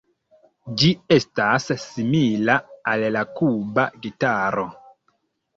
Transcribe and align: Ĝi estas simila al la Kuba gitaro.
Ĝi 0.83 0.87
estas 1.15 1.67
simila 1.83 2.57
al 2.93 3.05
la 3.17 3.23
Kuba 3.41 3.87
gitaro. 4.07 4.69